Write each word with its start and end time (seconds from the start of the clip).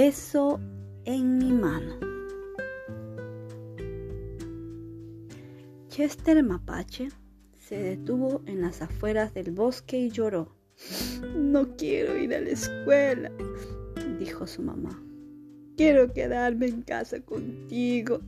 beso 0.00 0.58
en 1.04 1.36
mi 1.36 1.52
mano. 1.52 1.94
Chester 5.88 6.42
Mapache 6.42 7.08
se 7.58 7.76
detuvo 7.76 8.40
en 8.46 8.62
las 8.62 8.80
afueras 8.80 9.34
del 9.34 9.50
bosque 9.50 9.98
y 9.98 10.10
lloró. 10.10 10.56
No 11.36 11.76
quiero 11.76 12.16
ir 12.16 12.34
a 12.34 12.40
la 12.40 12.48
escuela, 12.48 13.30
dijo 14.18 14.46
su 14.46 14.62
mamá. 14.62 14.98
Quiero 15.76 16.10
quedarme 16.14 16.68
en 16.68 16.80
casa 16.80 17.20
contigo. 17.20 18.22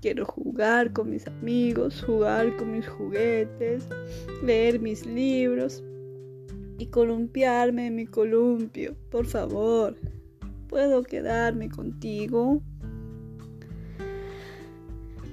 Quiero 0.00 0.24
jugar 0.24 0.92
con 0.92 1.10
mis 1.10 1.26
amigos, 1.26 2.04
jugar 2.06 2.56
con 2.56 2.70
mis 2.70 2.86
juguetes, 2.86 3.88
leer 4.44 4.78
mis 4.78 5.04
libros 5.06 5.82
y 6.78 6.86
columpiarme 6.86 7.88
en 7.88 7.96
mi 7.96 8.06
columpio. 8.06 8.94
Por 9.10 9.26
favor, 9.26 9.96
¿puedo 10.70 11.02
quedarme 11.02 11.68
contigo? 11.68 12.62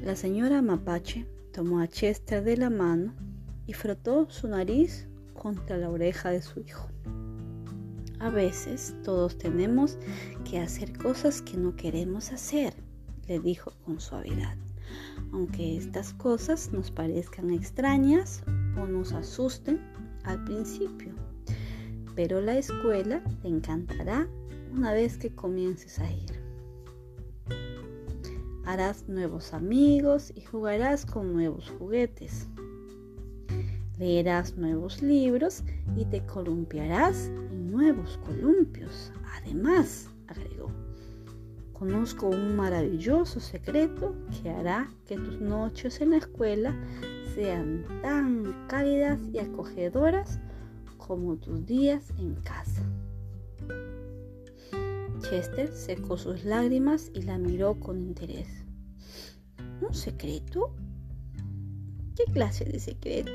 La 0.04 0.16
señora 0.16 0.64
Mapache 0.64 1.28
tomó 1.54 1.80
a 1.80 1.88
Chester 1.88 2.44
de 2.44 2.58
la 2.58 2.72
mano 2.72 3.14
y 3.68 3.74
frotó 3.74 4.28
su 4.32 4.48
nariz 4.48 5.08
contra 5.36 5.78
la 5.78 5.92
oreja 5.92 6.32
de 6.32 6.42
su 6.42 6.62
hijo. 6.62 6.90
A 8.20 8.32
veces 8.32 8.96
todos 9.04 9.38
tenemos 9.38 10.00
que 10.44 10.60
hacer 10.60 10.98
cosas 10.98 11.44
que 11.44 11.56
no 11.56 11.76
queremos 11.76 12.32
hacer, 12.32 12.74
le 13.28 13.40
dijo 13.40 13.74
con 13.86 14.00
suavidad. 14.00 14.58
Aunque 15.32 15.78
estas 15.78 16.14
cosas 16.14 16.74
nos 16.74 16.90
parezcan 16.90 17.52
extrañas 17.52 18.42
o 18.76 18.88
nos 18.88 19.14
asusten 19.14 19.80
al 20.24 20.44
principio. 20.46 21.27
Pero 22.18 22.42
la 22.42 22.58
escuela 22.58 23.22
te 23.44 23.48
encantará 23.48 24.28
una 24.74 24.92
vez 24.92 25.18
que 25.20 25.30
comiences 25.30 26.00
a 26.00 26.12
ir. 26.12 26.32
Harás 28.66 29.08
nuevos 29.08 29.54
amigos 29.54 30.34
y 30.36 30.42
jugarás 30.42 31.06
con 31.06 31.32
nuevos 31.32 31.70
juguetes. 31.78 32.48
Leerás 34.00 34.58
nuevos 34.58 35.04
libros 35.04 35.64
y 35.96 36.06
te 36.06 36.26
columpiarás 36.26 37.28
en 37.28 37.70
nuevos 37.70 38.18
columpios. 38.26 39.12
Además, 39.36 40.10
agregó, 40.26 40.72
conozco 41.74 42.30
un 42.30 42.56
maravilloso 42.56 43.40
secreto 43.40 44.16
que 44.42 44.50
hará 44.50 44.90
que 45.06 45.18
tus 45.18 45.40
noches 45.40 46.02
en 46.02 46.10
la 46.10 46.18
escuela 46.18 46.76
sean 47.36 47.86
tan 48.02 48.66
cálidas 48.68 49.20
y 49.32 49.38
acogedoras 49.38 50.40
como 51.08 51.38
tus 51.38 51.66
días 51.66 52.12
en 52.20 52.36
casa. 52.36 52.84
Chester 55.22 55.72
secó 55.72 56.18
sus 56.18 56.44
lágrimas 56.44 57.10
y 57.14 57.22
la 57.22 57.38
miró 57.38 57.80
con 57.80 58.02
interés. 58.02 58.66
¿Un 59.82 59.94
secreto? 59.94 60.76
¿Qué 62.16 62.26
clase 62.34 62.66
de 62.66 62.80
secreto? 62.80 63.32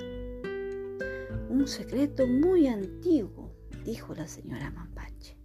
Un 1.48 1.66
secreto 1.66 2.26
muy 2.26 2.66
antiguo, 2.66 3.54
dijo 3.84 4.14
la 4.14 4.28
señora 4.28 4.70
Mapache. 4.70 5.38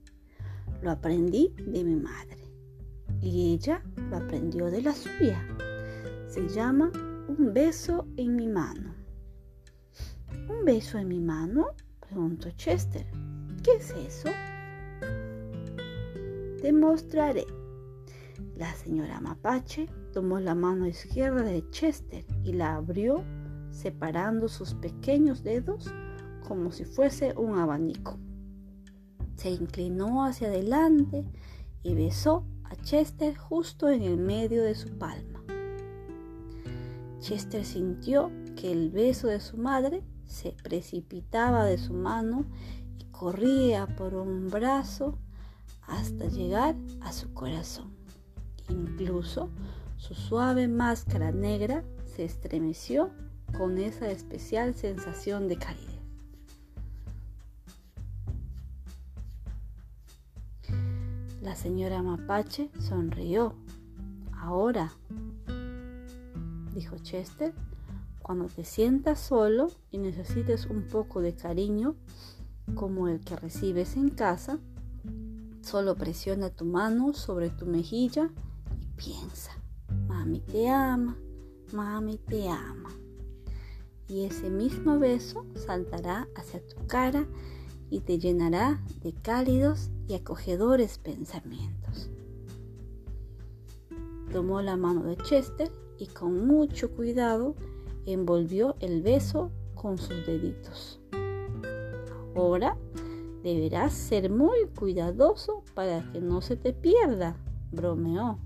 Lo 0.81 0.91
aprendí 0.91 1.53
de 1.65 1.83
mi 1.83 1.95
madre 1.95 2.37
y 3.21 3.53
ella 3.53 3.81
lo 4.09 4.17
aprendió 4.17 4.65
de 4.65 4.81
la 4.81 4.93
suya. 4.93 5.41
Se 6.27 6.47
llama 6.49 6.91
un 7.27 7.53
beso 7.53 8.05
en 8.17 8.35
mi 8.35 8.47
mano. 8.47 8.93
¿Un 10.49 10.65
beso 10.65 10.97
en 10.97 11.07
mi 11.07 11.19
mano? 11.19 11.67
Preguntó 12.07 12.49
Chester. 12.51 13.05
¿Qué 13.63 13.75
es 13.75 13.91
eso? 13.91 14.29
Te 16.61 16.71
mostraré. 16.71 17.45
La 18.55 18.73
señora 18.75 19.19
Mapache 19.19 19.87
tomó 20.13 20.39
la 20.39 20.55
mano 20.55 20.87
izquierda 20.87 21.43
de 21.43 21.69
Chester 21.69 22.25
y 22.43 22.53
la 22.53 22.75
abrió 22.75 23.23
separando 23.71 24.47
sus 24.47 24.73
pequeños 24.73 25.43
dedos 25.43 25.93
como 26.47 26.71
si 26.71 26.85
fuese 26.85 27.33
un 27.37 27.57
abanico. 27.57 28.17
Se 29.35 29.51
inclinó 29.51 30.23
hacia 30.23 30.47
adelante 30.47 31.25
y 31.83 31.93
besó 31.93 32.45
a 32.63 32.75
Chester 32.77 33.35
justo 33.35 33.89
en 33.89 34.01
el 34.01 34.17
medio 34.17 34.63
de 34.63 34.75
su 34.75 34.97
palma. 34.97 35.43
Chester 37.19 37.65
sintió 37.65 38.31
que 38.55 38.71
el 38.71 38.89
beso 38.89 39.27
de 39.27 39.39
su 39.39 39.57
madre 39.57 40.03
se 40.27 40.51
precipitaba 40.63 41.65
de 41.65 41.77
su 41.77 41.93
mano 41.93 42.45
y 42.99 43.05
corría 43.05 43.87
por 43.87 44.13
un 44.13 44.49
brazo 44.49 45.17
hasta 45.87 46.27
llegar 46.27 46.75
a 47.01 47.11
su 47.11 47.33
corazón. 47.33 47.91
Incluso 48.69 49.49
su 49.97 50.13
suave 50.13 50.67
máscara 50.67 51.31
negra 51.31 51.83
se 52.05 52.25
estremeció 52.25 53.09
con 53.57 53.77
esa 53.77 54.09
especial 54.09 54.75
sensación 54.75 55.47
de 55.47 55.57
calidez. 55.57 55.97
La 61.41 61.55
señora 61.55 62.03
Mapache 62.03 62.69
sonrió. 62.79 63.55
Ahora, 64.33 64.91
dijo 66.73 66.97
Chester, 66.97 67.53
cuando 68.27 68.47
te 68.47 68.65
sientas 68.65 69.21
solo 69.21 69.71
y 69.89 69.99
necesites 69.99 70.65
un 70.65 70.83
poco 70.83 71.21
de 71.21 71.33
cariño, 71.33 71.95
como 72.75 73.07
el 73.07 73.21
que 73.21 73.37
recibes 73.37 73.95
en 73.95 74.09
casa, 74.09 74.59
solo 75.61 75.95
presiona 75.95 76.49
tu 76.49 76.65
mano 76.65 77.13
sobre 77.13 77.49
tu 77.49 77.65
mejilla 77.65 78.29
y 78.81 78.85
piensa, 78.97 79.53
mami 80.09 80.41
te 80.41 80.67
ama, 80.67 81.17
mami 81.71 82.17
te 82.17 82.49
ama 82.49 82.89
y 84.09 84.25
ese 84.25 84.49
mismo 84.49 84.99
beso 84.99 85.45
saltará 85.55 86.27
hacia 86.35 86.59
tu 86.67 86.85
cara 86.85 87.25
y 87.89 88.01
te 88.01 88.19
llenará 88.19 88.83
de 89.01 89.13
cálidos 89.13 89.89
y 90.05 90.15
acogedores 90.15 90.97
pensamientos. 90.97 92.09
Tomó 94.33 94.61
la 94.61 94.75
mano 94.75 95.03
de 95.03 95.15
Chester 95.15 95.71
y 95.97 96.07
con 96.07 96.45
mucho 96.45 96.91
cuidado 96.91 97.55
envolvió 98.13 98.75
el 98.79 99.01
beso 99.01 99.51
con 99.75 99.97
sus 99.97 100.25
deditos. 100.25 100.99
Ahora 102.35 102.77
deberás 103.43 103.93
ser 103.93 104.29
muy 104.29 104.65
cuidadoso 104.77 105.63
para 105.73 106.11
que 106.11 106.19
no 106.19 106.41
se 106.41 106.55
te 106.55 106.73
pierda, 106.73 107.37
bromeó. 107.71 108.39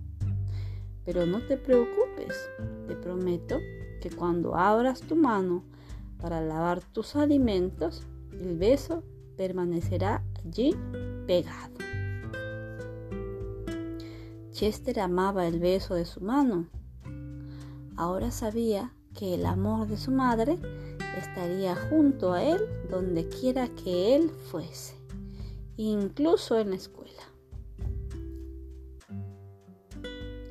Pero 1.05 1.25
no 1.25 1.45
te 1.45 1.57
preocupes, 1.57 2.49
te 2.87 2.95
prometo 2.95 3.57
que 4.01 4.09
cuando 4.09 4.55
abras 4.55 5.01
tu 5.01 5.15
mano 5.15 5.63
para 6.19 6.41
lavar 6.41 6.81
tus 6.81 7.15
alimentos, 7.15 8.05
el 8.31 8.57
beso 8.57 9.03
permanecerá 9.37 10.23
allí 10.45 10.75
pegado. 11.25 11.73
Chester 14.51 14.99
amaba 14.99 15.47
el 15.47 15.59
beso 15.59 15.95
de 15.95 16.05
su 16.05 16.21
mano. 16.21 16.67
Ahora 17.95 18.31
sabía 18.31 18.93
que 19.13 19.35
el 19.35 19.45
amor 19.45 19.87
de 19.87 19.97
su 19.97 20.11
madre 20.11 20.57
estaría 21.17 21.75
junto 21.75 22.33
a 22.33 22.43
él 22.43 22.59
donde 22.89 23.27
quiera 23.27 23.67
que 23.69 24.15
él 24.15 24.29
fuese, 24.29 24.95
incluso 25.77 26.57
en 26.57 26.71
la 26.71 26.75
escuela. 26.75 27.11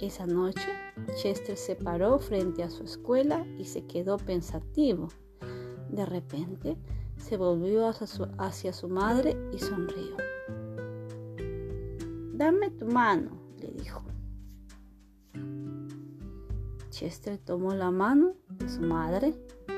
Esa 0.01 0.27
noche, 0.27 0.67
Chester 1.17 1.57
se 1.57 1.77
paró 1.77 2.19
frente 2.19 2.63
a 2.63 2.71
su 2.71 2.85
escuela 2.85 3.47
y 3.59 3.67
se 3.67 3.85
quedó 3.87 4.17
pensativo. 4.17 5.09
De 5.91 6.07
repente, 6.07 6.79
se 7.19 7.37
volvió 7.37 7.87
hacia 7.87 8.73
su, 8.73 8.89
madre 8.89 9.37
y 9.53 9.59
sonrió. 9.59 10.17
Dame 12.33 12.71
tu 12.71 12.87
mano, 12.87 13.31
le 13.59 13.73
dijo. 13.73 14.03
Chester 16.89 17.39
tomó 17.39 17.75
la 17.75 17.91
mano 17.91 18.40
de 18.61 18.69
su 18.69 18.83
madre 18.83 19.35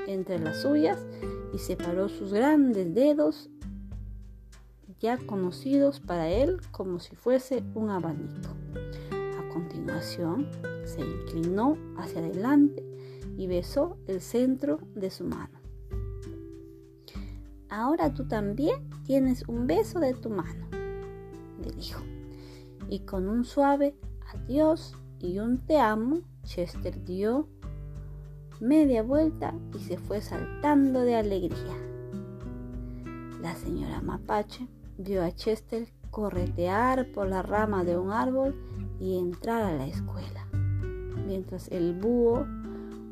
entre 0.07 0.37
las 0.37 0.61
suyas 0.61 0.99
y 1.53 1.57
separó 1.57 2.09
sus 2.09 2.33
grandes 2.33 2.93
dedos 2.93 3.49
ya 4.99 5.17
conocidos 5.17 5.99
para 5.99 6.29
él 6.29 6.61
como 6.71 6.99
si 6.99 7.15
fuese 7.15 7.63
un 7.73 7.89
abanico 7.89 8.51
continuación, 9.53 10.47
se 10.83 11.01
inclinó 11.01 11.77
hacia 11.97 12.19
adelante 12.19 12.83
y 13.37 13.47
besó 13.47 13.97
el 14.07 14.19
centro 14.21 14.79
de 14.95 15.09
su 15.09 15.23
mano. 15.23 15.59
Ahora 17.69 18.13
tú 18.13 18.27
también 18.27 18.89
tienes 19.05 19.47
un 19.47 19.67
beso 19.67 19.99
de 19.99 20.13
tu 20.13 20.29
mano, 20.29 20.67
le 21.61 21.71
dijo. 21.71 22.01
Y 22.89 22.99
con 22.99 23.27
un 23.27 23.45
suave 23.45 23.95
adiós 24.33 24.95
y 25.19 25.39
un 25.39 25.57
te 25.59 25.77
amo, 25.77 26.21
Chester 26.43 27.03
dio 27.03 27.47
media 28.63 29.03
vuelta 29.03 29.53
y 29.75 29.79
se 29.79 29.97
fue 29.97 30.21
saltando 30.21 31.01
de 31.01 31.15
alegría. 31.15 31.75
La 33.41 33.55
señora 33.55 34.01
Mapache 34.01 34.69
vio 34.97 35.21
a 35.21 35.33
Chester 35.33 35.89
corretear 36.09 37.11
por 37.11 37.27
la 37.27 37.41
rama 37.41 37.83
de 37.83 37.97
un 37.97 38.11
árbol 38.11 38.55
y 39.01 39.19
entrar 39.19 39.63
a 39.63 39.75
la 39.75 39.85
escuela, 39.85 40.47
mientras 41.27 41.67
el 41.73 41.93
búho 41.93 42.45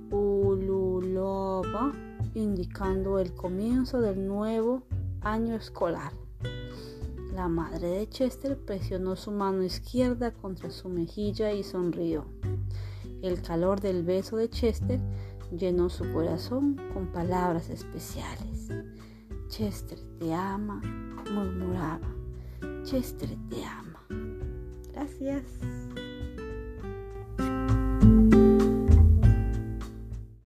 ululaba 0.10 1.92
indicando 2.34 3.20
el 3.20 3.34
comienzo 3.34 4.00
del 4.00 4.26
nuevo 4.26 4.84
año 5.20 5.56
escolar. 5.56 6.14
La 7.36 7.50
madre 7.50 7.90
de 7.90 8.08
Chester 8.08 8.58
presionó 8.58 9.18
su 9.18 9.32
mano 9.32 9.64
izquierda 9.64 10.32
contra 10.32 10.70
su 10.70 10.88
mejilla 10.88 11.52
y 11.52 11.64
sonrió. 11.64 12.24
El 13.22 13.42
calor 13.42 13.82
del 13.82 14.04
beso 14.04 14.38
de 14.38 14.50
Chester 14.50 15.00
llenó 15.58 15.90
su 15.90 16.12
corazón 16.12 16.80
con 16.94 17.08
palabras 17.08 17.70
especiales. 17.70 18.70
Chester 19.48 20.00
te 20.20 20.34
ama, 20.34 20.82
murmuraba. 21.32 22.16
Chester 22.84 23.30
te 23.50 23.64
ama. 23.64 24.06
Gracias. 24.94 25.44